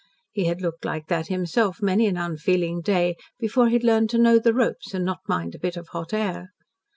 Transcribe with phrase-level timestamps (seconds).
[0.31, 4.17] He had looked like that himself many an unfeeling day before he had learned to
[4.17, 6.49] "know the ropes and not mind a bit of hot air."